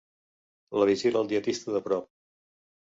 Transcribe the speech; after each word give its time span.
La 0.77 0.87
vigila 0.93 1.21
el 1.21 1.31
dietista 1.35 1.77
de 1.79 1.87
prop. 1.91 2.13